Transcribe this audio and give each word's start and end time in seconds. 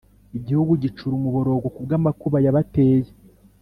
Igihugu 0.37 0.71
gicura 0.83 1.13
umuborogo 1.15 1.67
kubwamakuba 1.75 2.37
yabateye 2.45 3.11